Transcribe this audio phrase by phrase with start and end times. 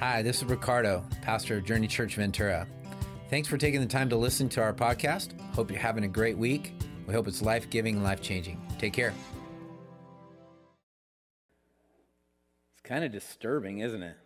[0.00, 2.68] Hi, this is Ricardo, pastor of Journey Church Ventura.
[3.30, 5.32] Thanks for taking the time to listen to our podcast.
[5.56, 6.72] Hope you're having a great week.
[7.08, 8.62] We hope it's life giving and life changing.
[8.78, 9.12] Take care.
[12.74, 14.16] It's kind of disturbing, isn't it?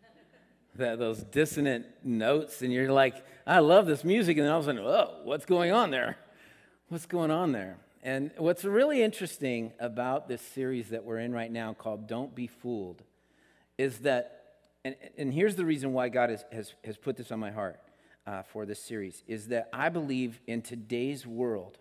[0.74, 4.64] That those dissonant notes, and you're like, I love this music, and then all of
[4.64, 6.18] a sudden, oh, what's going on there?
[6.90, 7.78] What's going on there?
[8.02, 12.46] And what's really interesting about this series that we're in right now called Don't Be
[12.46, 13.02] Fooled
[13.78, 14.35] is that
[14.86, 17.80] and, and here's the reason why God has, has, has put this on my heart
[18.24, 21.78] uh, for this series is that I believe in today's world,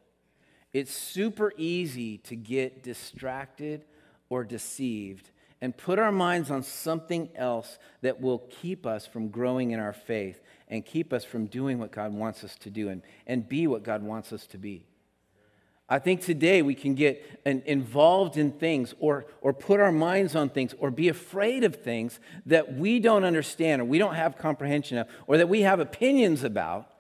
[0.74, 3.86] it's super easy to get distracted
[4.30, 5.30] or deceived
[5.62, 9.94] and put our minds on something else that will keep us from growing in our
[9.94, 13.68] faith and keep us from doing what God wants us to do and, and be
[13.68, 14.88] what God wants us to be.
[15.88, 20.50] I think today we can get involved in things or, or put our minds on
[20.50, 24.98] things or be afraid of things that we don't understand or we don't have comprehension
[24.98, 26.92] of or that we have opinions about.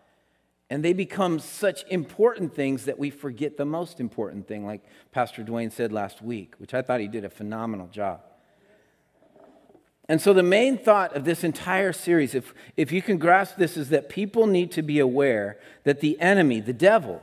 [0.70, 5.44] And they become such important things that we forget the most important thing, like Pastor
[5.44, 8.22] Dwayne said last week, which I thought he did a phenomenal job.
[10.08, 13.78] And so, the main thought of this entire series, if, if you can grasp this,
[13.78, 17.22] is that people need to be aware that the enemy, the devil,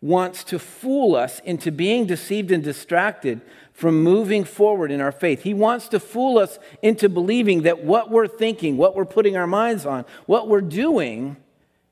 [0.00, 3.40] wants to fool us into being deceived and distracted
[3.72, 5.42] from moving forward in our faith.
[5.42, 9.46] He wants to fool us into believing that what we're thinking, what we're putting our
[9.46, 11.36] minds on, what we're doing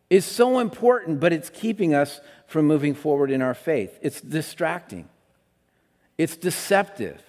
[0.09, 3.99] is so important, but it's keeping us from moving forward in our faith.
[4.03, 5.09] It's distracting,
[6.19, 7.23] it's deceptive.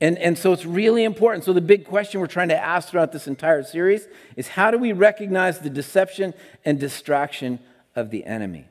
[0.00, 1.42] And, and so it's really important.
[1.42, 4.78] So, the big question we're trying to ask throughout this entire series is how do
[4.78, 7.58] we recognize the deception and distraction
[7.96, 8.68] of the enemy?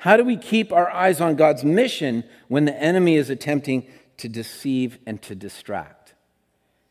[0.00, 4.30] How do we keep our eyes on God's mission when the enemy is attempting to
[4.30, 6.14] deceive and to distract?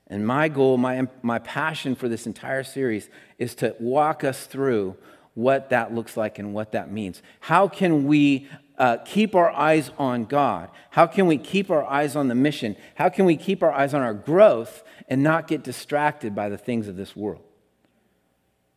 [0.06, 4.96] And my goal, my, my passion for this entire series is to walk us through
[5.34, 7.24] what that looks like and what that means.
[7.40, 10.70] How can we uh, keep our eyes on God?
[10.92, 12.76] How can we keep our eyes on the mission?
[12.94, 16.60] How can we keep our eyes on our growth and not get distracted by the
[16.60, 17.42] things of this world?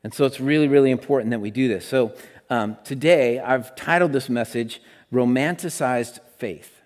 [0.04, 1.86] And so it's really, really important that we do this.
[1.86, 2.14] So
[2.50, 4.82] um, today, I've titled this message
[5.12, 6.80] Romanticized Faith.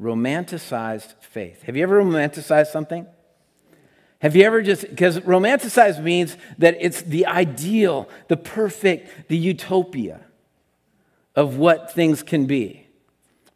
[0.00, 1.62] Romanticized Faith.
[1.62, 3.06] Have you ever romanticized something?
[4.20, 10.20] Have you ever just, because romanticized means that it's the ideal, the perfect, the utopia
[11.36, 12.87] of what things can be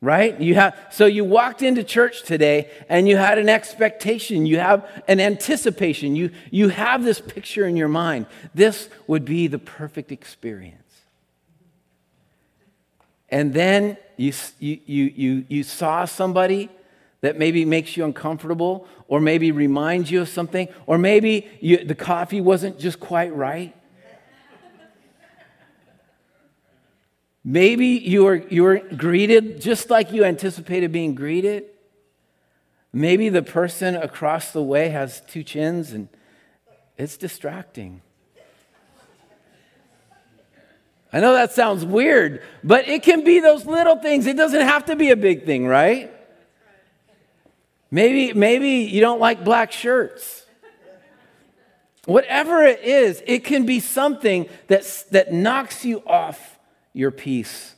[0.03, 0.39] right?
[0.39, 4.45] You have so you walked into church today and you had an expectation.
[4.45, 6.15] You have an anticipation.
[6.17, 8.27] You you have this picture in your mind.
[8.55, 10.77] This would be the perfect experience.
[13.31, 16.69] And then you, you, you, you saw somebody
[17.23, 21.95] that maybe makes you uncomfortable or maybe reminds you of something, or maybe you, the
[21.95, 23.75] coffee wasn't just quite right.
[27.45, 31.65] Maybe you were, you were greeted just like you anticipated being greeted.
[32.93, 36.09] Maybe the person across the way has two chins and
[36.97, 38.03] it's distracting.
[41.13, 44.27] I know that sounds weird, but it can be those little things.
[44.27, 46.11] It doesn't have to be a big thing, right?
[47.91, 50.47] Maybe, maybe you don't like black shirts.
[52.07, 56.52] Whatever it is, it can be something that, that knocks you off
[56.93, 57.75] your peace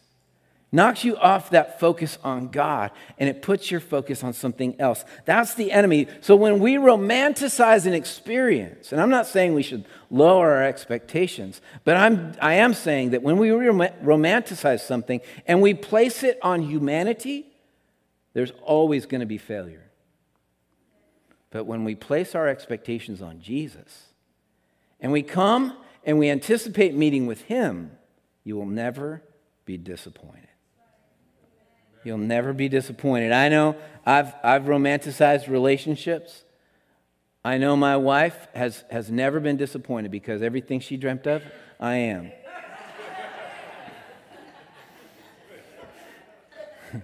[0.75, 5.05] knocks you off that focus on God and it puts your focus on something else.
[5.25, 6.09] That's the enemy.
[6.21, 11.61] So when we romanticize an experience, and I'm not saying we should lower our expectations,
[11.85, 16.63] but I'm, I am saying that when we romanticize something and we place it on
[16.63, 17.47] humanity,
[18.33, 19.93] there's always going to be failure.
[21.53, 24.09] But when we place our expectations on Jesus
[24.99, 27.93] and we come and we anticipate meeting with Him,
[28.45, 29.23] you will never
[29.65, 30.49] be disappointed.
[32.05, 33.33] You'll never be disappointed.
[33.33, 36.45] I know I've, I've romanticized relationships.
[37.43, 41.43] I know my wife has, has never been disappointed because everything she dreamt of,
[41.81, 42.31] I am.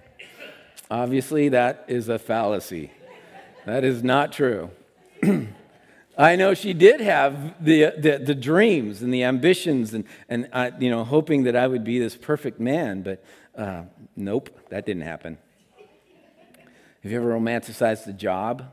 [0.91, 2.91] Obviously, that is a fallacy.
[3.65, 4.69] That is not true.
[6.17, 10.71] I know she did have the, the, the, dreams and the ambitions and, and uh,
[10.79, 13.23] you know, hoping that I would be this perfect man, but
[13.55, 13.83] uh,
[14.15, 15.37] nope, that didn't happen.
[17.03, 18.71] Have you ever romanticized the job?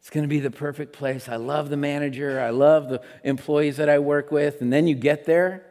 [0.00, 1.28] It's going to be the perfect place.
[1.28, 2.40] I love the manager.
[2.40, 4.60] I love the employees that I work with.
[4.60, 5.64] And then you get there,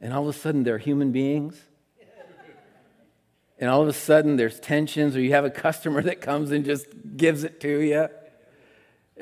[0.00, 1.60] and all of a sudden they're human beings.
[3.58, 6.64] And all of a sudden there's tensions, or you have a customer that comes and
[6.64, 6.86] just
[7.16, 8.08] gives it to you.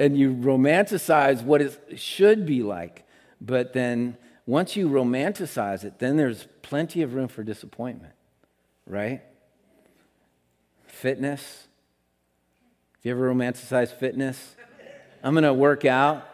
[0.00, 3.04] And you romanticize what it should be like.
[3.38, 4.16] But then
[4.46, 8.14] once you romanticize it, then there's plenty of room for disappointment,
[8.86, 9.20] right?
[10.86, 11.68] Fitness.
[12.94, 14.56] Have you ever romanticized fitness?
[15.22, 16.26] I'm going to work out,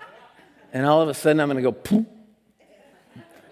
[0.72, 2.08] and all of a sudden I'm going to go poop.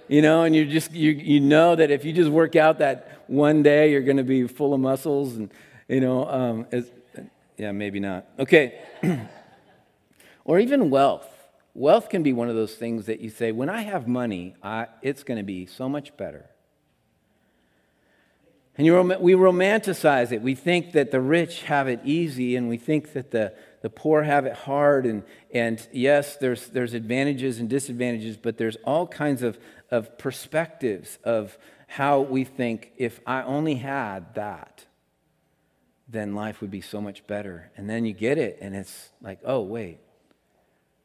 [0.06, 3.24] You know, and you just you you know that if you just work out that
[3.26, 5.50] one day, you're going to be full of muscles, and
[5.88, 6.66] you know, um,
[7.56, 8.26] yeah, maybe not.
[8.38, 8.80] Okay,
[10.44, 11.28] or even wealth.
[11.74, 14.86] Wealth can be one of those things that you say, when I have money, I,
[15.02, 16.48] it's going to be so much better.
[18.76, 20.42] And you, we romanticize it.
[20.42, 24.24] We think that the rich have it easy, and we think that the, the poor
[24.24, 25.06] have it hard.
[25.06, 29.58] And, and yes, there's, there's advantages and disadvantages, but there's all kinds of,
[29.90, 31.56] of perspectives of
[31.86, 34.86] how we think if I only had that,
[36.08, 37.70] then life would be so much better.
[37.76, 40.00] And then you get it, and it's like, oh, wait,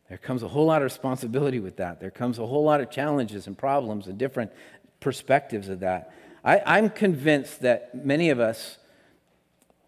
[0.09, 1.99] there comes a whole lot of responsibility with that.
[1.99, 4.51] There comes a whole lot of challenges and problems and different
[4.99, 6.13] perspectives of that.
[6.43, 8.79] I, am convinced that many of us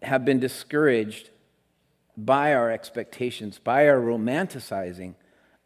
[0.02, 1.30] have been discouraged
[2.16, 5.14] by our expectations, by our romanticizing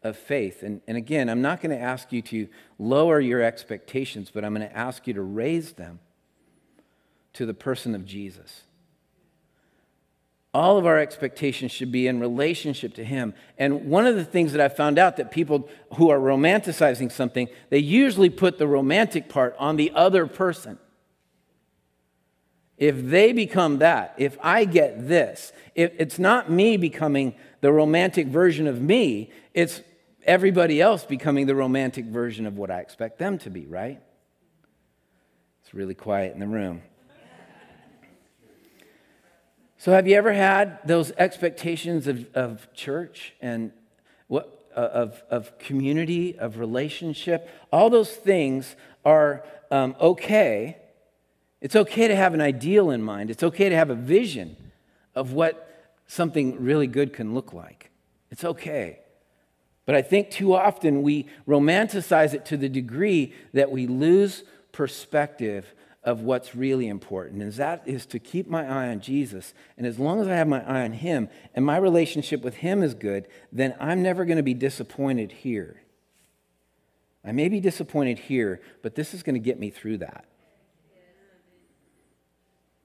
[0.03, 0.63] of faith.
[0.63, 2.47] And, and again, I'm not going to ask you to
[2.79, 5.99] lower your expectations, but I'm going to ask you to raise them
[7.33, 8.63] to the person of Jesus
[10.53, 13.33] all of our expectations should be in relationship to him.
[13.57, 17.47] And one of the things that i found out that people who are romanticizing something
[17.69, 20.79] they usually put the romantic part on the other person.
[22.77, 28.27] If they become that if i get this if it's not me becoming the romantic
[28.27, 29.81] version of me it's
[30.23, 34.01] everybody else becoming the romantic version of what i expect them to be right?
[35.61, 36.81] It's really quiet in the room
[39.79, 43.71] so, have you ever had those expectations of, of church and
[44.27, 47.47] what, uh, of, of community, of relationship?
[47.71, 48.75] All those things
[49.05, 50.77] are um, okay.
[51.61, 54.55] It's okay to have an ideal in mind, it's okay to have a vision
[55.13, 55.63] of what
[56.07, 57.91] something really good can look like.
[58.31, 58.99] It's okay.
[59.85, 65.73] But I think too often we romanticize it to the degree that we lose perspective
[66.07, 69.53] of what's really important, and that is to keep my eye on Jesus.
[69.77, 72.81] And as long as I have my eye on Him and my relationship with Him
[72.81, 75.81] is good, then I'm never going to be disappointed here.
[77.25, 80.23] I may be disappointed here, but this is going to get me through that.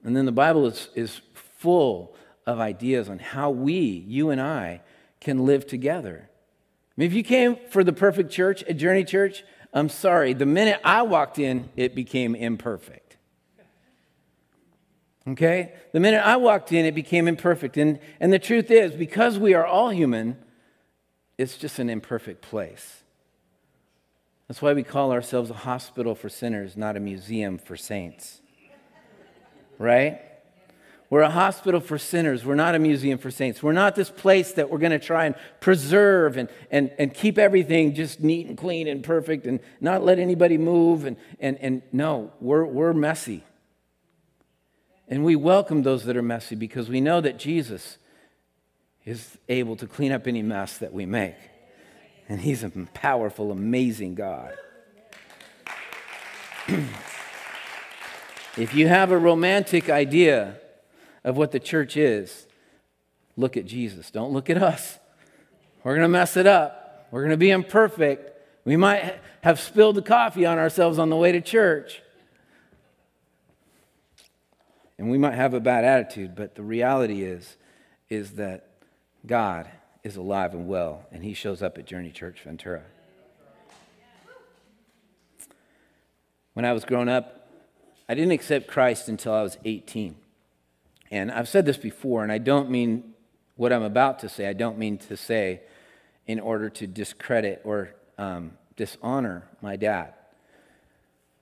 [0.03, 4.81] And then the Bible is, is full of ideas on how we, you and I,
[5.21, 6.29] can live together.
[6.29, 10.45] I mean, if you came for the perfect church at Journey Church, I'm sorry, the
[10.45, 13.02] minute I walked in, it became imperfect.
[15.27, 15.73] Okay?
[15.93, 17.77] The minute I walked in, it became imperfect.
[17.77, 20.37] And, and the truth is, because we are all human,
[21.37, 23.03] it's just an imperfect place.
[24.47, 28.41] That's why we call ourselves a hospital for sinners, not a museum for saints.
[29.79, 30.21] Right?
[31.09, 32.43] We're a hospital for sinners.
[32.43, 33.61] We're not a museum for saints.
[33.63, 37.37] We're not this place that we're going to try and preserve and, and, and keep
[37.37, 41.05] everything just neat and clean and perfect and not let anybody move.
[41.05, 43.43] And, and, and no, we're, we're messy.
[45.07, 47.97] And we welcome those that are messy because we know that Jesus
[49.05, 51.35] is able to clean up any mess that we make.
[52.29, 54.53] And he's a powerful, amazing God.
[58.57, 60.55] if you have a romantic idea
[61.23, 62.47] of what the church is,
[63.35, 64.09] look at Jesus.
[64.09, 64.99] Don't look at us.
[65.83, 67.07] We're going to mess it up.
[67.11, 68.29] We're going to be imperfect.
[68.63, 72.01] We might have spilled the coffee on ourselves on the way to church.
[74.97, 77.57] And we might have a bad attitude, but the reality is,
[78.09, 78.67] is that
[79.25, 79.69] God
[80.03, 82.83] is alive and well, and He shows up at Journey Church Ventura.
[86.53, 87.49] When I was growing up,
[88.07, 90.15] I didn't accept Christ until I was 18.
[91.09, 93.13] And I've said this before, and I don't mean
[93.55, 95.61] what I'm about to say, I don't mean to say
[96.27, 100.13] in order to discredit or um, dishonor my dad.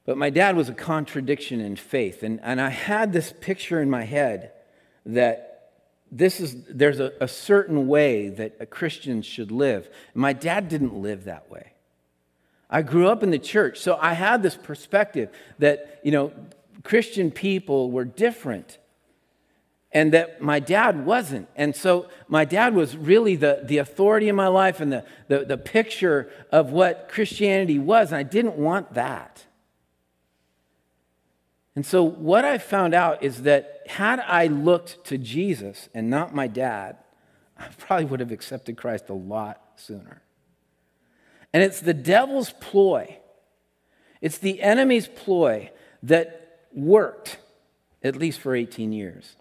[0.06, 2.24] But my dad was a contradiction in faith.
[2.24, 4.52] And, and I had this picture in my head
[5.06, 5.72] that
[6.12, 9.90] this is, there's a, a certain way that a Christian should live.
[10.14, 11.74] My dad didn't live that way.
[12.70, 15.30] I grew up in the church, so I had this perspective
[15.60, 16.32] that, you know,
[16.84, 18.78] Christian people were different
[19.92, 21.50] and that my dad wasn't.
[21.56, 25.40] And so my dad was really the, the authority in my life and the, the,
[25.46, 28.08] the picture of what Christianity was.
[28.08, 29.46] And I didn't want that.
[31.76, 36.36] And so, what I found out is that had I looked to Jesus and not
[36.36, 36.98] my dad,
[37.58, 40.22] I probably would have accepted Christ a lot sooner.
[41.54, 43.18] And it's the devil's ploy,
[44.20, 45.72] it's the enemy's ploy
[46.04, 47.38] that worked
[48.04, 49.36] at least for 18 years.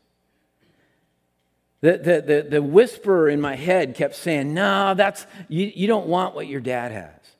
[1.81, 6.07] The, the, the, the whisperer in my head kept saying, No, that's, you, you don't
[6.07, 7.37] want what your dad has.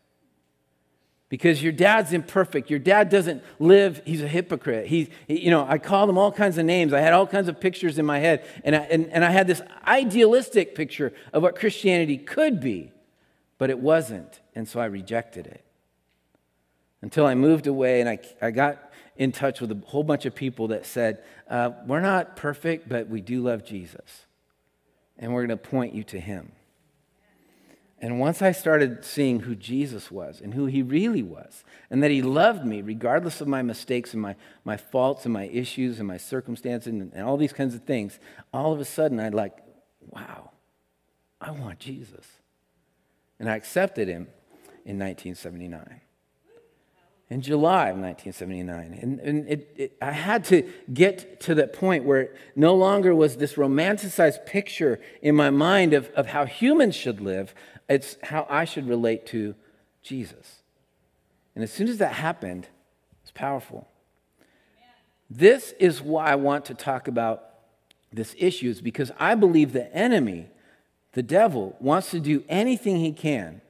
[1.31, 2.69] Because your dad's imperfect.
[2.69, 4.89] Your dad doesn't live, he's a hypocrite.
[4.89, 6.93] He, he, you know, I called him all kinds of names.
[6.93, 8.45] I had all kinds of pictures in my head.
[8.65, 12.93] And I, and, and I had this idealistic picture of what Christianity could be,
[13.57, 14.41] but it wasn't.
[14.55, 15.65] And so I rejected it.
[17.01, 20.35] Until I moved away and I, I got in touch with a whole bunch of
[20.35, 24.27] people that said, uh, We're not perfect, but we do love Jesus
[25.21, 26.51] and we're going to point you to him.
[28.03, 32.11] And once I started seeing who Jesus was and who he really was, and that
[32.11, 36.09] he loved me regardless of my mistakes and my, my faults and my issues and
[36.09, 38.19] my circumstances and, and all these kinds of things,
[38.55, 39.59] all of a sudden I'd like,
[40.01, 40.51] wow,
[41.41, 42.27] I want Jesus.
[43.39, 44.29] And I accepted him
[44.87, 46.01] in 1979
[47.31, 48.99] in July of 1979.
[49.01, 53.37] And, and it, it, I had to get to that point where no longer was
[53.37, 57.55] this romanticized picture in my mind of, of how humans should live,
[57.91, 59.55] it's how I should relate to
[60.03, 60.63] Jesus.
[61.55, 62.69] And as soon as that happened,
[63.23, 63.89] it's powerful.
[65.29, 67.45] This is why I want to talk about
[68.13, 70.49] this issue, is because I believe the enemy,
[71.13, 73.61] the devil, wants to do anything he can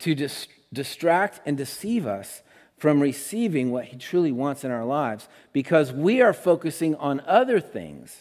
[0.00, 2.42] to dis- distract and deceive us
[2.76, 7.58] from receiving what He truly wants in our lives because we are focusing on other
[7.58, 8.16] things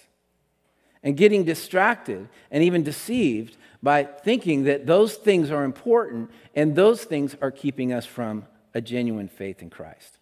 [1.03, 7.03] and getting distracted and even deceived by thinking that those things are important and those
[7.03, 10.17] things are keeping us from a genuine faith in Christ.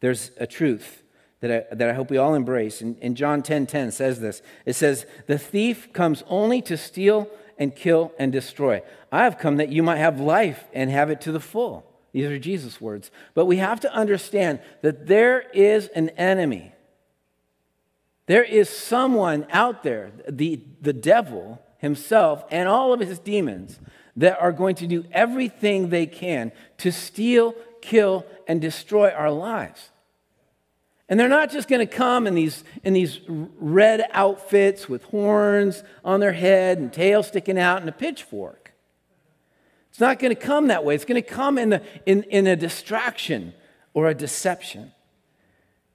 [0.00, 1.02] There's a truth
[1.40, 2.80] that I, that I hope we all embrace.
[2.80, 7.28] And, and John 10 10 says this it says, The thief comes only to steal
[7.58, 8.82] and kill and destroy.
[9.10, 11.84] I have come that you might have life and have it to the full.
[12.12, 13.10] These are Jesus' words.
[13.34, 16.72] But we have to understand that there is an enemy.
[18.28, 23.80] There is someone out there, the, the devil himself and all of his demons,
[24.16, 29.90] that are going to do everything they can to steal, kill, and destroy our lives.
[31.08, 35.82] And they're not just going to come in these, in these red outfits with horns
[36.04, 38.74] on their head and tail sticking out and a pitchfork.
[39.88, 40.94] It's not going to come that way.
[40.94, 43.54] It's going to come in, the, in, in a distraction
[43.94, 44.92] or a deception.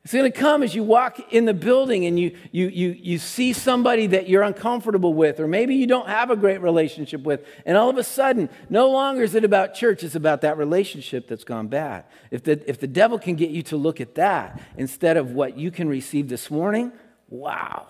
[0.04, 3.18] It's going to come as you walk in the building and you, you, you, you
[3.18, 7.46] see somebody that you're uncomfortable with, or maybe you don't have a great relationship with,
[7.66, 11.30] and all of a sudden, no longer is it about church, it's about that relationship
[11.30, 12.04] that's gone bad.
[12.32, 15.58] If the, if the devil can get you to look at that instead of what
[15.58, 16.92] you can receive this morning,
[17.30, 17.88] wow,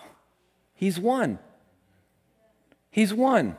[0.72, 1.40] he's won.
[2.90, 3.56] He's won.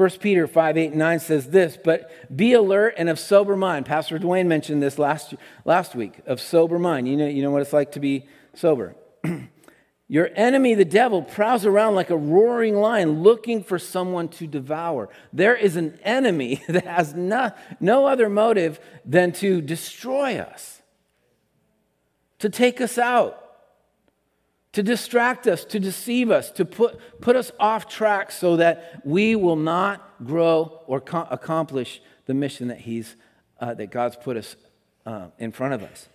[0.00, 3.84] 1 Peter 5, 8, and 9 says this, but be alert and of sober mind.
[3.84, 5.34] Pastor Dwayne mentioned this last,
[5.66, 7.06] last week, of sober mind.
[7.06, 8.96] You know, you know what it's like to be sober.
[10.08, 15.10] Your enemy, the devil, prowls around like a roaring lion looking for someone to devour.
[15.34, 20.80] There is an enemy that has no, no other motive than to destroy us,
[22.38, 23.39] to take us out
[24.72, 29.34] to distract us, to deceive us, to put, put us off track so that we
[29.34, 33.16] will not grow or co- accomplish the mission that, he's,
[33.60, 34.56] uh, that God's put us
[35.06, 36.08] uh, in front of us.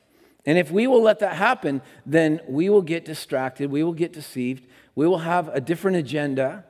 [0.46, 4.14] And if we will let that happen, then we will get distracted, we will get
[4.14, 6.64] deceived, we will have a different agenda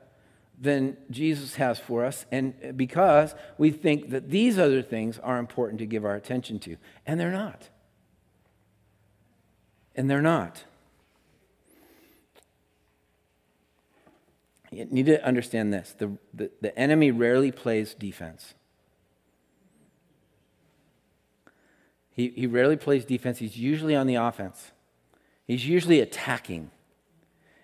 [0.60, 5.80] than Jesus has for us, and because we think that these other things are important
[5.80, 6.78] to give our attention to.
[7.06, 7.70] And they're not.
[9.96, 10.64] And they're not.
[14.72, 18.54] You need to understand this the, the, the enemy rarely plays defense.
[22.16, 23.40] He, he rarely plays defense.
[23.40, 24.72] He's usually on the offense.
[25.46, 26.72] He's usually attacking.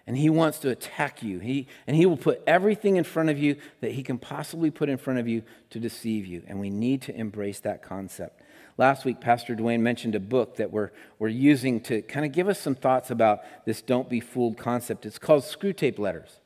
[0.05, 1.39] And he wants to attack you.
[1.39, 4.89] He, and he will put everything in front of you that he can possibly put
[4.89, 6.43] in front of you to deceive you.
[6.47, 8.41] And we need to embrace that concept.
[8.77, 12.49] Last week, Pastor Dwayne mentioned a book that we're, we're using to kind of give
[12.49, 15.05] us some thoughts about this don't be fooled concept.
[15.05, 16.40] It's called Screwtape Letters.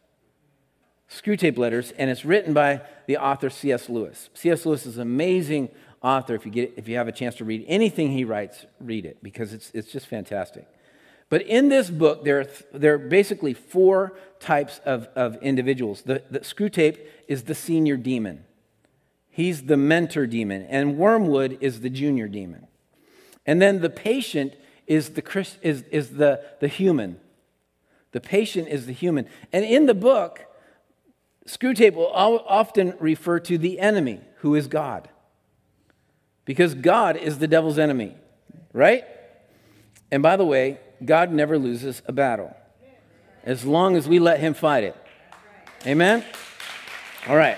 [1.10, 3.90] Screwtape Letters, and it's written by the author C.S.
[3.90, 4.30] Lewis.
[4.34, 4.66] C.S.
[4.66, 5.70] Lewis is an amazing
[6.02, 6.36] author.
[6.36, 9.22] If you, get, if you have a chance to read anything he writes, read it
[9.22, 10.68] because it's, it's just fantastic.
[11.30, 16.04] But in this book, there are, th- there are basically four types of, of individuals.
[16.04, 18.46] The, the Screwtape is the senior demon,
[19.30, 22.68] he's the mentor demon, and Wormwood is the junior demon.
[23.46, 24.56] And then the patient
[24.88, 27.20] is the, is, is the, the human,
[28.12, 29.28] The patient is the human.
[29.52, 30.46] And in the book,
[31.48, 35.10] Screwtape will often refer to the enemy, who is God.
[36.44, 38.16] Because God is the devil's enemy,
[38.74, 39.04] right?
[40.12, 42.56] And by the way, God never loses a battle
[43.44, 44.96] as long as we let him fight it.
[45.86, 46.24] Amen?
[47.28, 47.58] All right.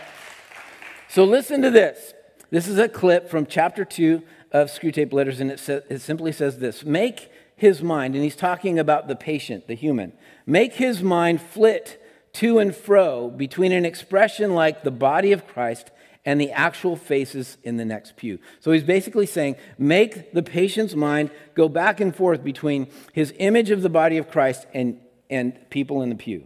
[1.07, 2.13] So listen to this.
[2.49, 6.31] This is a clip from chapter 2 of Screwtape Letters, and it, sa- it simply
[6.31, 10.13] says this Make his mind, and he's talking about the patient, the human,
[10.45, 12.01] make his mind flit
[12.37, 15.91] to and fro between an expression like the body of Christ
[16.23, 18.37] and the actual faces in the next pew.
[18.59, 23.71] So he's basically saying, make the patient's mind go back and forth between his image
[23.71, 26.43] of the body of Christ and, and people in the pew.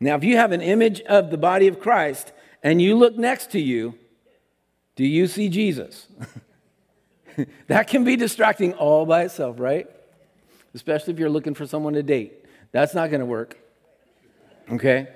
[0.00, 3.52] Now, if you have an image of the body of Christ and you look next
[3.52, 3.94] to you,
[4.94, 6.08] do you see Jesus?
[7.68, 9.88] that can be distracting all by itself, right?
[10.74, 12.44] Especially if you're looking for someone to date.
[12.70, 13.61] That's not going to work.
[14.70, 15.08] Okay?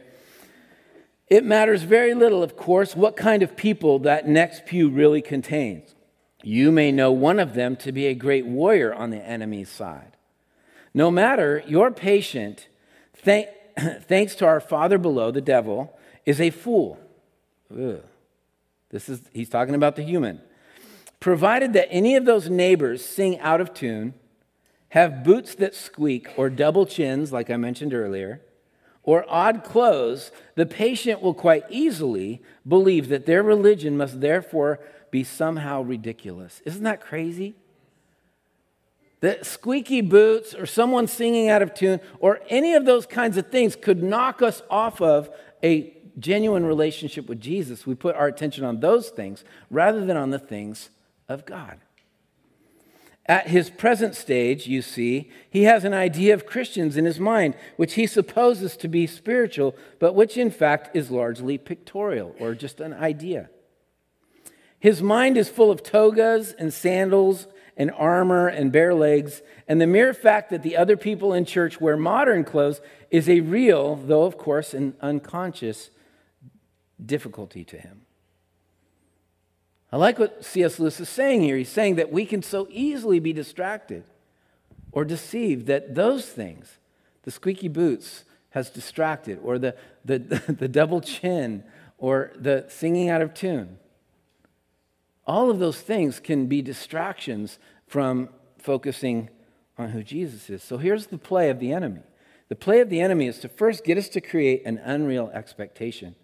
[1.29, 5.95] It matters very little, of course, what kind of people that next pew really contains.
[6.43, 10.17] You may know one of them to be a great warrior on the enemy's side.
[10.95, 12.69] No matter, your patient,
[13.15, 13.49] thank,
[14.03, 16.99] thanks to our father below, the devil, is a fool.
[17.73, 18.03] Ugh.
[18.91, 20.41] This is, he's talking about the human.
[21.19, 24.15] Provided that any of those neighbors sing out of tune,
[24.91, 28.41] have boots that squeak, or double chins, like I mentioned earlier,
[29.07, 35.25] or odd clothes, the patient will quite easily believe that their religion must therefore be
[35.25, 36.61] somehow ridiculous.
[36.67, 37.55] Isn't that crazy?
[39.21, 43.47] That squeaky boots or someone singing out of tune or any of those kinds of
[43.47, 45.31] things could knock us off of
[45.63, 47.87] a genuine relationship with Jesus.
[47.87, 50.91] We put our attention on those things rather than on the things
[51.29, 51.79] of God.
[53.29, 57.57] At his present stage, you see, he has an idea of Christians in his mind,
[57.77, 62.81] which he supposes to be spiritual, but which in fact is largely pictorial or just
[62.81, 63.51] an idea.
[64.79, 69.87] His mind is full of togas and sandals and armor and bare legs, and the
[69.87, 74.23] mere fact that the other people in church wear modern clothes is a real, though
[74.23, 75.91] of course an unconscious,
[77.05, 78.06] difficulty to him.
[79.97, 80.79] I like what C.S.
[80.79, 81.57] Lewis is saying here.
[81.57, 84.05] He's saying that we can so easily be distracted
[84.93, 86.77] or deceived that those things,
[87.23, 90.19] the squeaky boots has distracted, or the, the,
[90.59, 91.65] the double chin,
[91.97, 93.79] or the singing out of tune.
[95.27, 98.29] All of those things can be distractions from
[98.59, 99.31] focusing
[99.79, 100.63] on who Jesus is.
[100.63, 102.03] So here's the play of the enemy.
[102.51, 106.17] The play of the enemy is to first get us to create an unreal expectation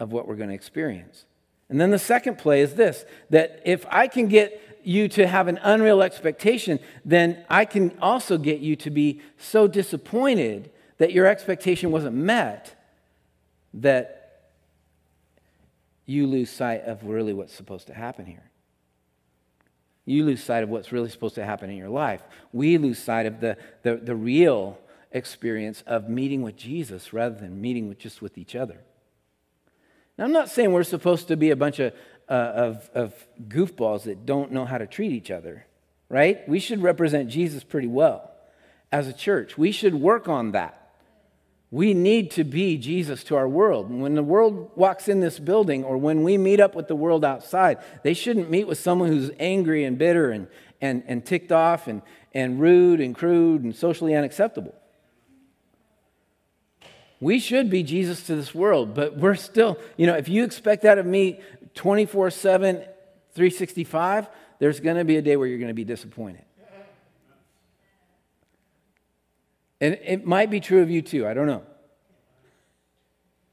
[0.00, 1.24] of what we're going to experience.
[1.68, 5.48] And then the second play is this that if I can get you to have
[5.48, 11.26] an unreal expectation, then I can also get you to be so disappointed that your
[11.26, 12.74] expectation wasn't met
[13.74, 14.48] that
[16.06, 18.50] you lose sight of really what's supposed to happen here.
[20.06, 22.22] You lose sight of what's really supposed to happen in your life.
[22.50, 24.78] We lose sight of the, the, the real
[25.12, 28.80] experience of meeting with Jesus rather than meeting with just with each other.
[30.18, 31.94] Now, I'm not saying we're supposed to be a bunch of,
[32.28, 35.64] uh, of, of goofballs that don't know how to treat each other,
[36.08, 36.46] right?
[36.48, 38.28] We should represent Jesus pretty well
[38.90, 39.56] as a church.
[39.56, 40.74] We should work on that.
[41.70, 43.90] We need to be Jesus to our world.
[43.90, 47.24] when the world walks in this building or when we meet up with the world
[47.24, 50.48] outside, they shouldn't meet with someone who's angry and bitter and,
[50.80, 52.00] and, and ticked off and,
[52.34, 54.74] and rude and crude and socially unacceptable.
[57.20, 60.82] We should be Jesus to this world, but we're still, you know, if you expect
[60.82, 61.40] that of me
[61.74, 62.76] 24 7,
[63.34, 64.28] 365,
[64.58, 66.44] there's going to be a day where you're going to be disappointed.
[69.80, 71.62] And it might be true of you too, I don't know.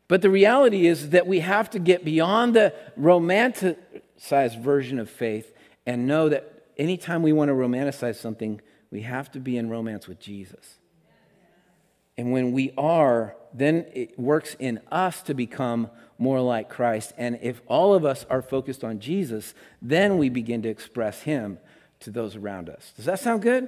[0.08, 5.52] But the reality is that we have to get beyond the romanticized version of faith
[5.86, 10.08] and know that anytime we want to romanticize something, we have to be in romance
[10.08, 10.78] with Jesus.
[12.18, 17.14] And when we are, then it works in us to become more like Christ.
[17.18, 21.58] And if all of us are focused on Jesus, then we begin to express Him
[22.02, 22.94] to those around us.
[22.96, 23.68] Does that sound good?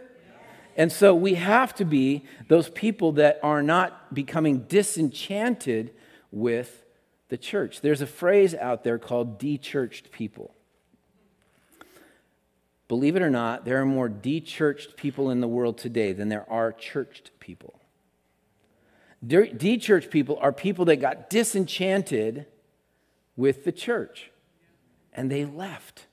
[0.78, 5.92] And so we have to be those people that are not becoming disenchanted
[6.32, 6.86] with
[7.30, 7.82] the church.
[7.82, 10.54] There's a phrase out there called de-churched people.
[12.88, 16.50] Believe it or not, there are more de-churched people in the world today than there
[16.50, 17.80] are churched people.
[19.26, 22.46] De church people are people that got disenchanted
[23.36, 24.32] with the church
[25.14, 26.06] and they left.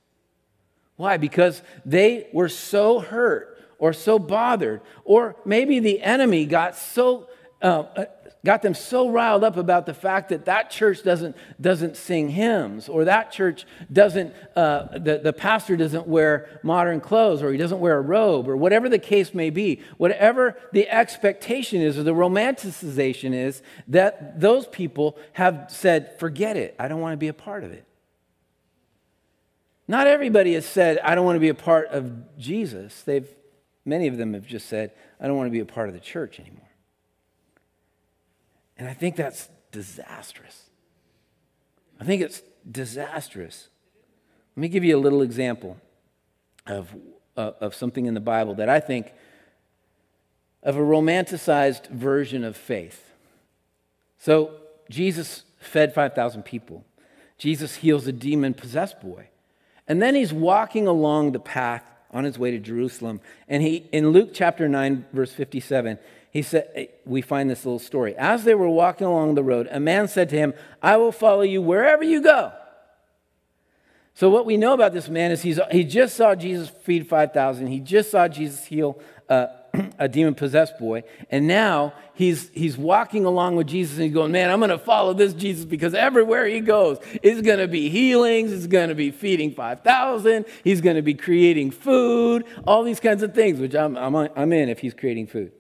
[0.96, 1.16] Why?
[1.16, 7.28] Because they were so hurt or so bothered, or maybe the enemy got so
[7.60, 8.04] uh, uh
[8.44, 12.88] got them so riled up about the fact that that church doesn't, doesn't sing hymns
[12.88, 17.80] or that church doesn't, uh, the, the pastor doesn't wear modern clothes or he doesn't
[17.80, 22.14] wear a robe or whatever the case may be, whatever the expectation is or the
[22.14, 27.34] romanticization is, that those people have said, forget it, I don't want to be a
[27.34, 27.86] part of it.
[29.88, 33.02] Not everybody has said, I don't want to be a part of Jesus.
[33.02, 33.28] They've,
[33.84, 36.00] many of them have just said, I don't want to be a part of the
[36.00, 36.63] church anymore.
[38.78, 40.70] And I think that's disastrous.
[42.00, 43.68] I think it's disastrous.
[44.56, 45.76] Let me give you a little example
[46.66, 46.94] of,
[47.36, 49.12] uh, of something in the Bible that I think
[50.62, 53.12] of a romanticized version of faith.
[54.18, 54.52] So,
[54.90, 56.84] Jesus fed 5,000 people.
[57.38, 59.28] Jesus heals a demon possessed boy.
[59.86, 63.20] And then he's walking along the path on his way to Jerusalem.
[63.48, 65.98] And he, in Luke chapter 9, verse 57,
[66.34, 68.16] he said, we find this little story.
[68.16, 71.42] As they were walking along the road, a man said to him, I will follow
[71.42, 72.52] you wherever you go.
[74.14, 77.68] So, what we know about this man is he's, he just saw Jesus feed 5,000.
[77.68, 79.46] He just saw Jesus heal uh,
[79.98, 81.04] a demon possessed boy.
[81.30, 84.78] And now he's, he's walking along with Jesus and he's going, Man, I'm going to
[84.78, 88.96] follow this Jesus because everywhere he goes, it's going to be healings, it's going to
[88.96, 93.76] be feeding 5,000, he's going to be creating food, all these kinds of things, which
[93.76, 95.52] I'm, I'm, I'm in if he's creating food.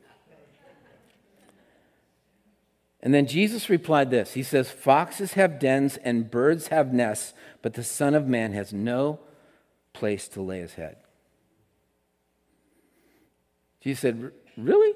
[3.04, 7.74] And then Jesus replied this He says, Foxes have dens and birds have nests, but
[7.74, 9.20] the Son of Man has no
[9.92, 10.96] place to lay his head.
[13.82, 14.94] Jesus said, Really?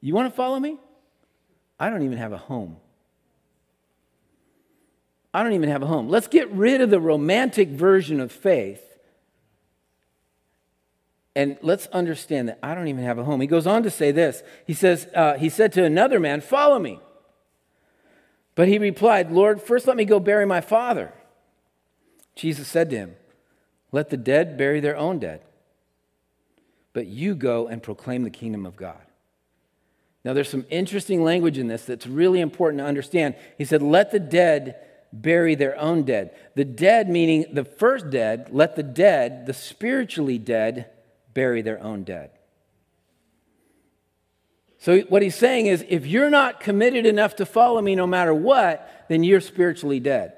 [0.00, 0.78] You want to follow me?
[1.80, 2.76] I don't even have a home.
[5.32, 6.08] I don't even have a home.
[6.08, 8.82] Let's get rid of the romantic version of faith
[11.34, 13.40] and let's understand that I don't even have a home.
[13.40, 14.42] He goes on to say this.
[14.66, 17.00] He says, uh, He said to another man, Follow me.
[18.58, 21.12] But he replied, Lord, first let me go bury my father.
[22.34, 23.14] Jesus said to him,
[23.92, 25.42] Let the dead bury their own dead,
[26.92, 28.98] but you go and proclaim the kingdom of God.
[30.24, 33.36] Now, there's some interesting language in this that's really important to understand.
[33.56, 34.74] He said, Let the dead
[35.12, 36.34] bury their own dead.
[36.56, 40.90] The dead, meaning the first dead, let the dead, the spiritually dead,
[41.32, 42.32] bury their own dead.
[44.78, 48.32] So, what he's saying is if you're not committed enough to follow me no matter
[48.32, 50.34] what, then you're spiritually dead.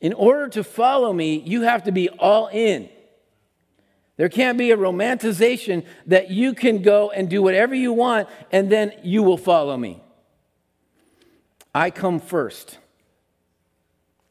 [0.00, 2.88] In order to follow me, you have to be all in.
[4.16, 8.70] There can't be a romanticization that you can go and do whatever you want and
[8.70, 10.02] then you will follow me.
[11.74, 12.78] I come first.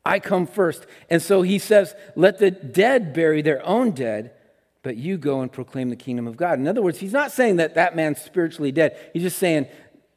[0.05, 0.85] I come first.
[1.09, 4.33] And so he says, let the dead bury their own dead
[4.83, 6.59] but you go and proclaim the kingdom of God.
[6.59, 8.99] In other words, he's not saying that that man's spiritually dead.
[9.13, 9.67] He's just saying,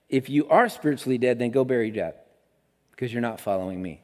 [0.08, 2.16] if you are spiritually dead, then go bury death
[2.90, 4.02] because you're not following me.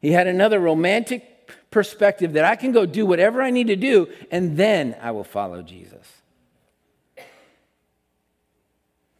[0.00, 1.32] He had another romantic
[1.70, 5.24] perspective that I can go do whatever I need to do and then I will
[5.24, 6.06] follow Jesus.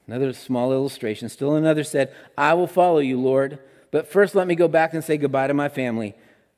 [0.07, 1.29] Another small illustration.
[1.29, 3.59] Still another said, I will follow you, Lord,
[3.90, 6.14] but first let me go back and say goodbye to my family.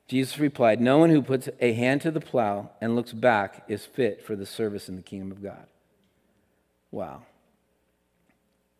[0.09, 3.85] Jesus replied, No one who puts a hand to the plow and looks back is
[3.85, 5.67] fit for the service in the kingdom of God.
[6.89, 7.21] Wow.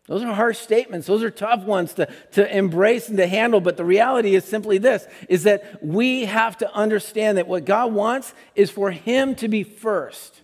[0.08, 1.06] Those are harsh statements.
[1.06, 3.60] Those are tough ones to, to embrace and to handle.
[3.60, 7.92] But the reality is simply this is that we have to understand that what God
[7.92, 10.40] wants is for Him to be first.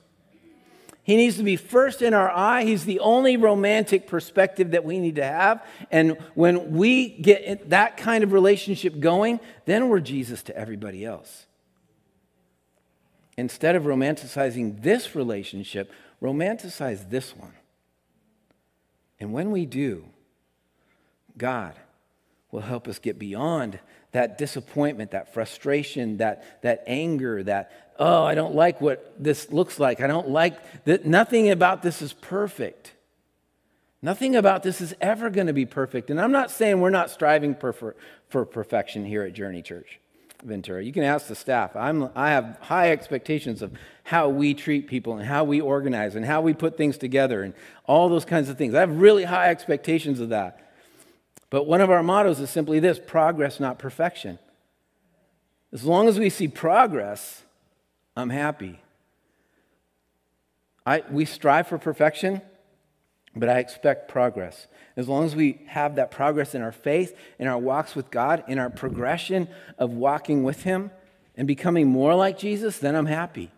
[1.07, 2.65] He needs to be first in our eye.
[2.65, 5.65] He's the only romantic perspective that we need to have.
[5.93, 11.47] And when we get that kind of relationship going, then we're Jesus to everybody else.
[13.37, 17.55] Instead of romanticizing this relationship, romanticize this one.
[19.21, 20.07] And when we do,
[21.39, 21.77] God
[22.51, 23.79] will help us get beyond
[24.13, 29.79] that disappointment, that frustration, that, that anger, that, oh, I don't like what this looks
[29.79, 30.01] like.
[30.01, 31.05] I don't like that.
[31.05, 32.93] Nothing about this is perfect.
[34.01, 36.11] Nothing about this is ever going to be perfect.
[36.11, 37.95] And I'm not saying we're not striving for,
[38.29, 40.01] for perfection here at Journey Church
[40.45, 40.83] Ventura.
[40.83, 41.75] You can ask the staff.
[41.75, 43.73] I'm, I have high expectations of
[44.05, 47.55] how we treat people and how we organize and how we put things together and
[47.85, 48.75] all those kinds of things.
[48.75, 50.66] I have really high expectations of that.
[51.51, 54.39] But one of our mottos is simply this progress, not perfection.
[55.73, 57.43] As long as we see progress,
[58.17, 58.81] I'm happy.
[60.85, 62.41] I, we strive for perfection,
[63.35, 64.69] but I expect progress.
[64.97, 68.45] As long as we have that progress in our faith, in our walks with God,
[68.49, 70.91] in our progression of walking with Him
[71.37, 73.51] and becoming more like Jesus, then I'm happy.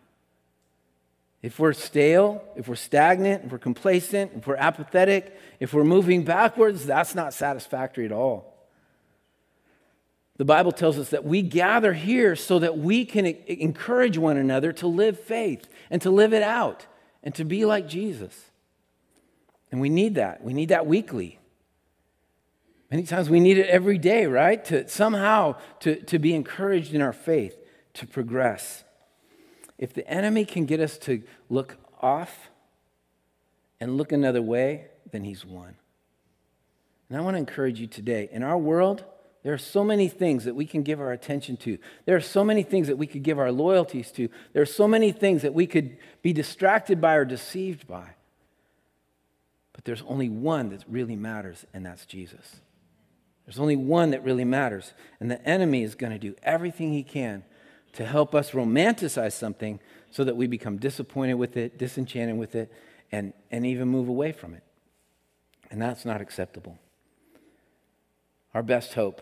[1.41, 6.23] If we're stale, if we're stagnant, if we're complacent, if we're apathetic, if we're moving
[6.23, 8.49] backwards, that's not satisfactory at all.
[10.35, 14.71] The Bible tells us that we gather here so that we can encourage one another
[14.73, 16.87] to live faith and to live it out
[17.23, 18.49] and to be like Jesus.
[19.71, 20.43] And we need that.
[20.43, 21.39] We need that weekly.
[22.89, 24.63] Many times we need it every day, right?
[24.65, 27.55] To somehow to, to be encouraged in our faith,
[27.95, 28.83] to progress.
[29.79, 32.51] If the enemy can get us to look off
[33.79, 35.75] and look another way, then he's won.
[37.07, 38.29] And I want to encourage you today.
[38.31, 39.05] In our world,
[39.41, 41.77] there are so many things that we can give our attention to.
[42.05, 44.29] There are so many things that we could give our loyalties to.
[44.51, 48.15] There are so many things that we could be distracted by or deceived by.
[49.71, 52.57] But there's only one that really matters, and that's Jesus.
[53.45, 54.93] There's only one that really matters.
[55.21, 57.45] And the enemy is going to do everything he can
[57.93, 59.79] to help us romanticize something
[60.11, 62.71] so that we become disappointed with it, disenchanted with it,
[63.11, 64.63] and, and even move away from it.
[65.71, 66.77] And that's not acceptable.
[68.53, 69.21] Our best hope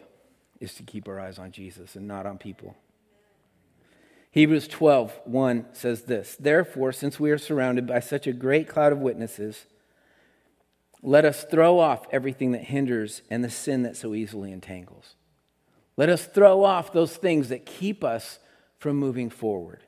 [0.60, 2.76] is to keep our eyes on Jesus and not on people.
[4.32, 8.92] Hebrews 12, 1 says this Therefore, since we are surrounded by such a great cloud
[8.92, 9.66] of witnesses,
[11.02, 15.16] let us throw off everything that hinders and the sin that so easily entangles.
[15.96, 18.40] Let us throw off those things that keep us
[18.78, 19.82] from moving forward.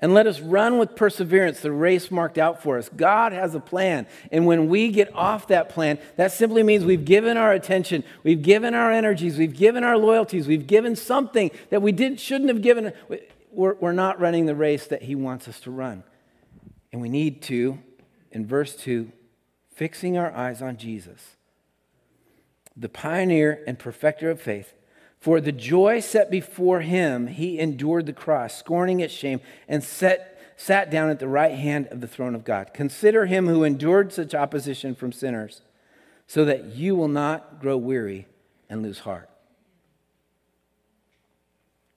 [0.00, 2.88] And let us run with perseverance the race marked out for us.
[2.88, 4.06] God has a plan.
[4.30, 8.42] And when we get off that plan, that simply means we've given our attention, we've
[8.42, 12.62] given our energies, we've given our loyalties, we've given something that we didn't, shouldn't have
[12.62, 12.92] given.
[13.50, 16.04] We're, we're not running the race that He wants us to run.
[16.92, 17.80] And we need to,
[18.30, 19.10] in verse 2,
[19.74, 21.36] fixing our eyes on Jesus,
[22.76, 24.74] the pioneer and perfecter of faith
[25.20, 30.54] for the joy set before him, he endured the cross, scorning its shame, and set,
[30.56, 32.72] sat down at the right hand of the throne of God.
[32.72, 35.62] Consider him who endured such opposition from sinners,
[36.26, 38.26] so that you will not grow weary
[38.70, 39.28] and lose heart.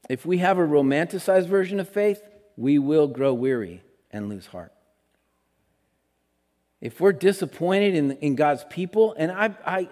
[0.09, 2.23] If we have a romanticized version of faith,
[2.57, 4.73] we will grow weary and lose heart.
[6.81, 9.89] If we're disappointed in, in God's people, and I, I,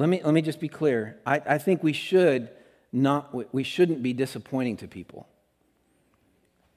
[0.00, 1.18] let me, let me just be clear.
[1.26, 2.48] I, I think we should
[2.90, 5.28] not, we shouldn't be disappointing to people.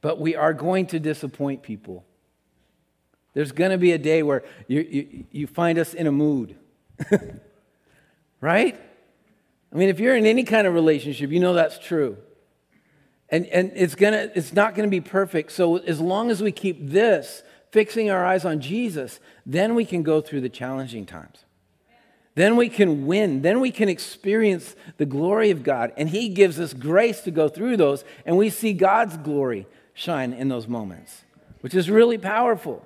[0.01, 2.03] But we are going to disappoint people.
[3.33, 6.57] There's going to be a day where you, you, you find us in a mood.
[8.41, 8.77] right?
[9.71, 12.17] I mean, if you're in any kind of relationship, you know that's true.
[13.29, 15.53] And, and it's, gonna, it's not going to be perfect.
[15.53, 20.03] So, as long as we keep this, fixing our eyes on Jesus, then we can
[20.03, 21.45] go through the challenging times.
[22.35, 23.41] Then we can win.
[23.41, 25.93] Then we can experience the glory of God.
[25.97, 28.03] And He gives us grace to go through those.
[28.25, 31.23] And we see God's glory shine in those moments,
[31.61, 32.85] which is really powerful.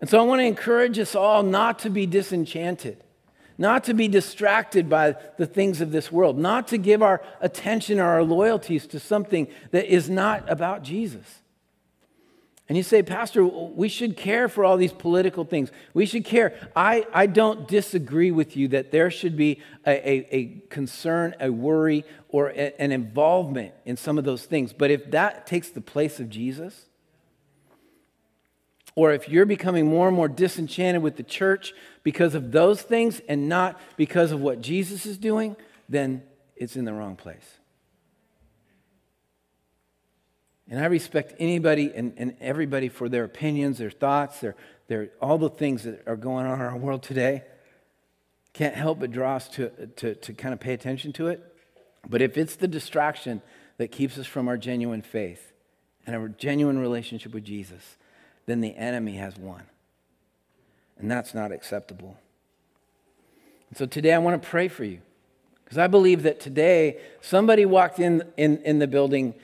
[0.00, 3.02] And so I want to encourage us all not to be disenchanted,
[3.58, 8.00] not to be distracted by the things of this world, not to give our attention
[8.00, 11.40] or our loyalties to something that is not about Jesus.
[12.70, 15.72] And you say, Pastor, we should care for all these political things.
[15.92, 16.54] We should care.
[16.76, 21.50] I, I don't disagree with you that there should be a, a, a concern, a
[21.50, 24.72] worry, or a, an involvement in some of those things.
[24.72, 26.86] But if that takes the place of Jesus,
[28.94, 31.72] or if you're becoming more and more disenchanted with the church
[32.04, 35.56] because of those things and not because of what Jesus is doing,
[35.88, 36.22] then
[36.54, 37.59] it's in the wrong place.
[40.70, 44.54] And I respect anybody and, and everybody for their opinions, their thoughts, their,
[44.86, 47.42] their, all the things that are going on in our world today.
[48.52, 51.44] Can't help but draw us to, to, to kind of pay attention to it.
[52.08, 53.42] But if it's the distraction
[53.78, 55.52] that keeps us from our genuine faith
[56.06, 57.96] and our genuine relationship with Jesus,
[58.46, 59.64] then the enemy has won.
[60.98, 62.16] And that's not acceptable.
[63.70, 65.00] And so today I want to pray for you.
[65.64, 69.34] Because I believe that today somebody walked in, in, in the building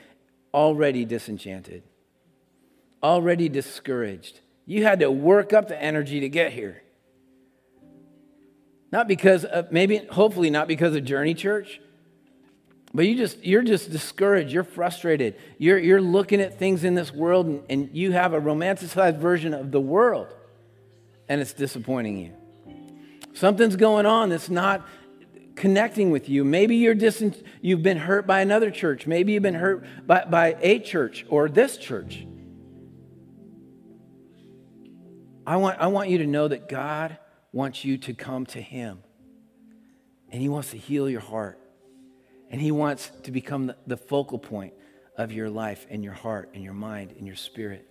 [0.53, 1.83] already disenchanted,
[3.03, 4.41] already discouraged.
[4.65, 6.83] You had to work up the energy to get here.
[8.93, 11.81] Not because of, maybe, hopefully not because of Journey Church,
[12.95, 14.53] but you just, you're just discouraged.
[14.53, 15.37] You're frustrated.
[15.59, 19.53] You're, you're looking at things in this world and, and you have a romanticized version
[19.53, 20.29] of the world
[21.29, 22.33] and it's disappointing you.
[23.35, 24.87] Something's going on that's not
[25.57, 26.45] connecting with you.
[26.45, 29.07] Maybe you're distant, you've been hurt by another church.
[29.07, 32.27] Maybe you've been hurt by, by a church or this church.
[35.47, 37.19] I want, I want you to know that God
[37.53, 39.03] wants you to come to Him.
[40.31, 41.59] And He wants to heal your heart.
[42.51, 44.75] And He wants to become the, the focal point
[45.17, 47.89] of your life and your heart and your mind and your spirit.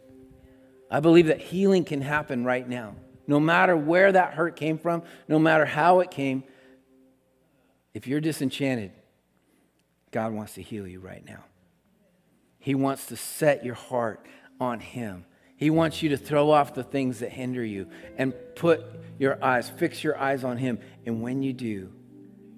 [0.91, 2.95] I believe that healing can happen right now.
[3.25, 6.43] No matter where that hurt came from, no matter how it came,
[7.95, 8.91] if you're disenchanted,
[10.11, 11.45] God wants to heal you right now.
[12.59, 14.25] He wants to set your heart
[14.59, 15.25] on Him.
[15.55, 18.83] He wants you to throw off the things that hinder you and put
[19.17, 20.79] your eyes, fix your eyes on Him.
[21.05, 21.89] And when you do,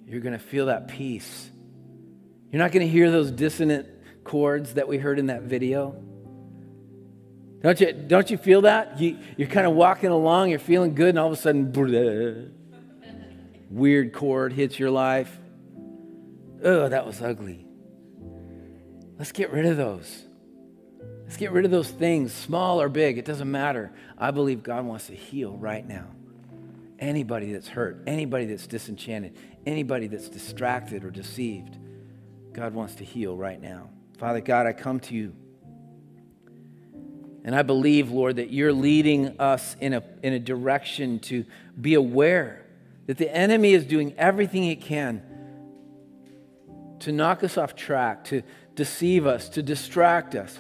[0.08, 1.52] you're going to feel that peace.
[2.52, 3.88] You're not going to hear those dissonant
[4.24, 6.04] chords that we heard in that video.
[7.62, 9.00] Don't you, don't you feel that?
[9.00, 11.72] You, you're kind of walking along, you're feeling good, and all of a sudden,
[13.70, 15.38] weird chord hits your life.
[16.64, 17.66] Oh, that was ugly.
[19.18, 20.24] Let's get rid of those.
[21.24, 23.92] Let's get rid of those things, small or big, it doesn't matter.
[24.18, 26.08] I believe God wants to heal right now.
[27.00, 31.78] Anybody that's hurt, anybody that's disenchanted, anybody that's distracted or deceived,
[32.54, 33.90] God wants to heal right now.
[34.18, 35.36] Father God, I come to you.
[37.44, 41.46] And I believe, Lord, that you're leading us in a, in a direction to
[41.80, 42.67] be aware
[43.08, 45.24] that the enemy is doing everything he can
[47.00, 48.44] to knock us off track, to
[48.76, 50.58] deceive us, to distract us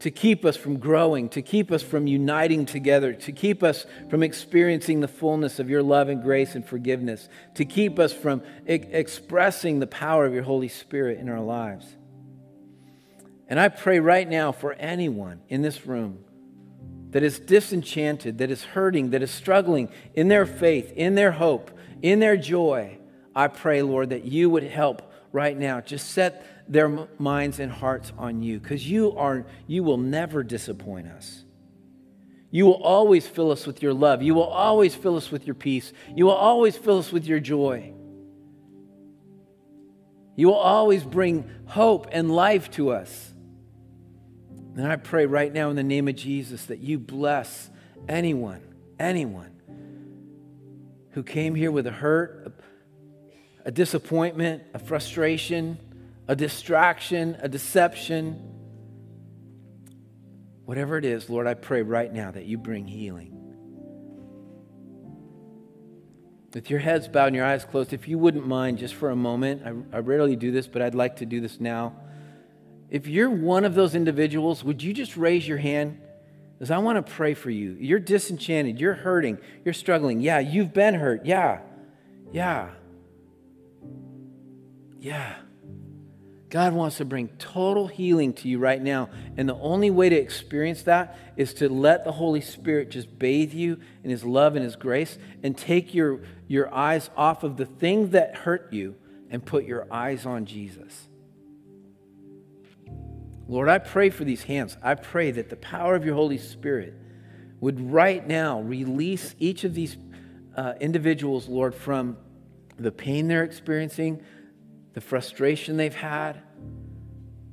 [0.00, 4.22] to keep us from growing, to keep us from uniting together, to keep us from
[4.22, 8.74] experiencing the fullness of your love and grace and forgiveness, to keep us from e-
[8.74, 11.96] expressing the power of your Holy Spirit in our lives.
[13.48, 16.24] And I pray right now for anyone in this room
[17.10, 21.70] that is disenchanted, that is hurting, that is struggling in their faith, in their hope,
[22.02, 22.98] in their joy.
[23.34, 25.80] I pray, Lord, that you would help right now.
[25.80, 31.08] Just set their minds and hearts on you because you are you will never disappoint
[31.08, 31.44] us.
[32.50, 34.22] You will always fill us with your love.
[34.22, 35.92] You will always fill us with your peace.
[36.14, 37.92] You will always fill us with your joy.
[40.34, 43.34] You will always bring hope and life to us.
[44.78, 47.68] And I pray right now in the name of Jesus that you bless
[48.08, 48.62] anyone,
[48.96, 49.60] anyone
[51.10, 52.54] who came here with a hurt,
[53.64, 55.78] a disappointment, a frustration,
[56.28, 58.34] a distraction, a deception,
[60.64, 63.34] whatever it is, Lord, I pray right now that you bring healing.
[66.54, 69.16] With your heads bowed and your eyes closed, if you wouldn't mind just for a
[69.16, 71.96] moment, I, I rarely do this, but I'd like to do this now.
[72.90, 76.00] If you're one of those individuals, would you just raise your hand?
[76.58, 77.76] Because I want to pray for you.
[77.78, 78.80] You're disenchanted.
[78.80, 79.38] You're hurting.
[79.64, 80.20] You're struggling.
[80.20, 81.24] Yeah, you've been hurt.
[81.24, 81.60] Yeah.
[82.32, 82.70] Yeah.
[84.98, 85.36] Yeah.
[86.50, 89.10] God wants to bring total healing to you right now.
[89.36, 93.52] And the only way to experience that is to let the Holy Spirit just bathe
[93.52, 97.66] you in His love and His grace and take your, your eyes off of the
[97.66, 98.96] thing that hurt you
[99.30, 101.08] and put your eyes on Jesus.
[103.48, 104.76] Lord, I pray for these hands.
[104.82, 106.94] I pray that the power of your Holy Spirit
[107.60, 109.96] would right now release each of these
[110.54, 112.18] uh, individuals, Lord, from
[112.78, 114.22] the pain they're experiencing
[114.92, 116.42] the frustration they've had,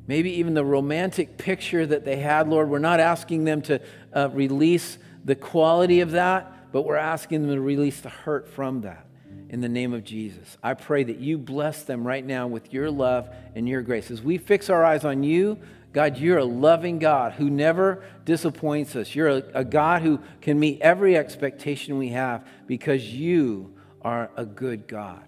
[0.05, 2.69] maybe even the romantic picture that they had, Lord.
[2.69, 3.81] We're not asking them to
[4.13, 8.81] uh, release the quality of that, but we're asking them to release the hurt from
[8.81, 9.05] that
[9.49, 10.58] in the name of Jesus.
[10.62, 14.12] I pray that you bless them right now with your love and your grace.
[14.12, 15.58] As we fix our eyes on you,
[15.95, 19.15] God, you're a loving God who never disappoints us.
[19.15, 24.45] You're a, a, God who can meet every expectation we have because you are a
[24.45, 25.23] good God.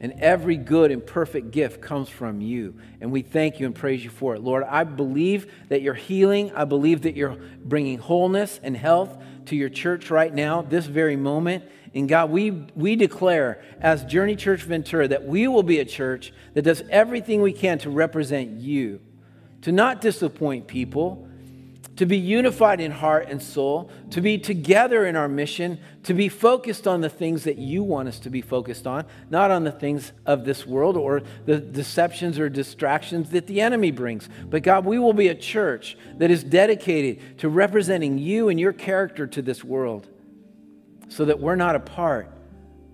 [0.00, 2.74] And every good and perfect gift comes from you.
[3.00, 4.42] And we thank you and praise you for it.
[4.42, 6.50] Lord, I believe that you're healing.
[6.56, 11.14] I believe that you're bringing wholeness and health to your church right now, this very
[11.14, 11.62] moment.
[11.94, 16.32] And God, we, we declare as Journey Church Ventura that we will be a church
[16.54, 18.98] that does everything we can to represent you,
[19.62, 21.28] to not disappoint people
[21.96, 26.28] to be unified in heart and soul, to be together in our mission, to be
[26.28, 29.72] focused on the things that you want us to be focused on, not on the
[29.72, 34.28] things of this world or the deceptions or distractions that the enemy brings.
[34.48, 38.72] But God, we will be a church that is dedicated to representing you and your
[38.72, 40.08] character to this world
[41.08, 42.30] so that we're not a part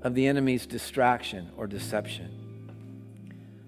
[0.03, 2.35] of the enemy's distraction or deception.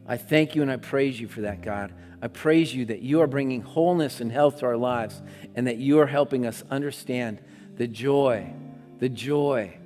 [0.09, 1.93] I thank you and I praise you for that, God.
[2.23, 5.21] I praise you that you are bringing wholeness and health to our lives
[5.55, 7.41] and that you are helping us understand
[7.77, 8.53] the joy,
[8.99, 9.77] the joy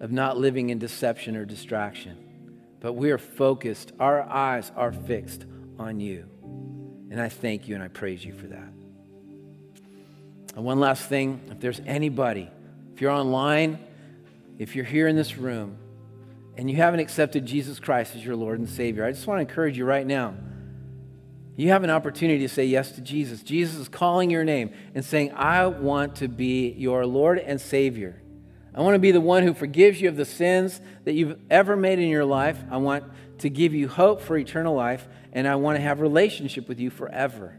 [0.00, 2.18] of not living in deception or distraction.
[2.80, 5.44] But we are focused, our eyes are fixed
[5.78, 6.28] on you.
[7.10, 8.72] And I thank you and I praise you for that.
[10.56, 12.50] And one last thing if there's anybody,
[12.94, 13.78] if you're online,
[14.58, 15.76] if you're here in this room,
[16.56, 19.40] and you haven't accepted Jesus Christ as your Lord and Savior, I just want to
[19.40, 20.34] encourage you right now
[21.56, 23.42] You have an opportunity to say yes to Jesus.
[23.42, 28.20] Jesus is calling your name and saying, I want to be your Lord and Savior.
[28.74, 31.76] I want to be the one who forgives you of the sins that you've ever
[31.76, 32.58] made in your life.
[32.70, 33.04] I want
[33.38, 36.90] to give you hope for eternal life, and I want to have relationship with you
[36.90, 37.56] forever.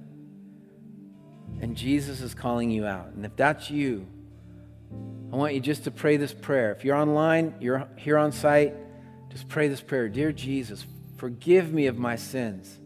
[1.61, 3.13] And Jesus is calling you out.
[3.13, 4.07] And if that's you,
[5.31, 6.73] I want you just to pray this prayer.
[6.73, 8.73] If you're online, you're here on site,
[9.29, 10.09] just pray this prayer.
[10.09, 10.85] Dear Jesus,
[11.15, 12.77] forgive me of my sins.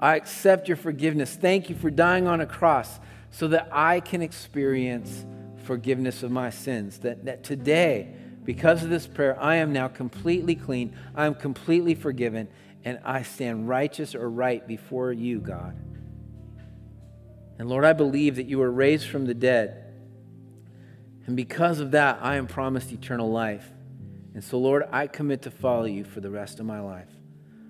[0.00, 1.34] I accept your forgiveness.
[1.34, 2.98] Thank you for dying on a cross
[3.30, 5.24] so that I can experience
[5.64, 6.98] forgiveness of my sins.
[7.00, 10.96] That, that today, because of this prayer, I am now completely clean.
[11.14, 12.48] I am completely forgiven,
[12.84, 15.76] and I stand righteous or right before you, God.
[17.58, 19.84] And Lord, I believe that you were raised from the dead.
[21.26, 23.70] And because of that, I am promised eternal life.
[24.32, 27.10] And so, Lord, I commit to follow you for the rest of my life.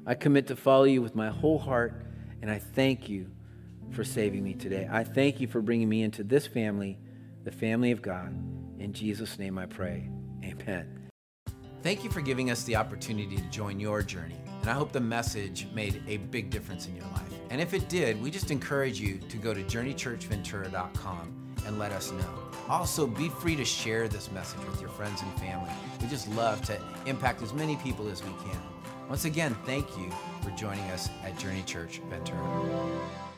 [0.07, 2.07] I commit to follow you with my whole heart
[2.43, 3.31] and I thank you
[3.91, 4.89] for saving me today.
[4.91, 6.99] I thank you for bringing me into this family,
[7.45, 8.33] the family of God.
[8.79, 10.09] In Jesus' name I pray.
[10.45, 11.11] Amen.
[11.83, 14.37] Thank you for giving us the opportunity to join your journey.
[14.61, 17.33] And I hope the message made a big difference in your life.
[17.51, 22.13] And if it did, we just encourage you to go to journeychurchventura.com and let us
[22.13, 22.35] know.
[22.69, 25.71] Also, be free to share this message with your friends and family.
[26.01, 28.61] We just love to impact as many people as we can.
[29.09, 30.13] Once again, thank you
[30.43, 33.30] for joining us at Journey Church Ventura.